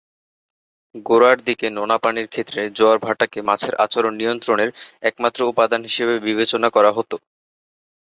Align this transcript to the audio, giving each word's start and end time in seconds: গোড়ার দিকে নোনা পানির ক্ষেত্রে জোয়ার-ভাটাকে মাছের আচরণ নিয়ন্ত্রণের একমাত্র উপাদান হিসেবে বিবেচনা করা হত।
গোড়ার 1.07 1.37
দিকে 1.47 1.67
নোনা 1.69 1.97
পানির 2.03 2.27
ক্ষেত্রে 2.27 2.61
জোয়ার-ভাটাকে 2.77 3.39
মাছের 3.47 3.73
আচরণ 3.85 4.13
নিয়ন্ত্রণের 4.17 4.69
একমাত্র 5.03 5.39
উপাদান 5.51 5.81
হিসেবে 5.83 6.13
বিবেচনা 6.27 6.67
করা 6.75 6.91
হত। 6.91 7.11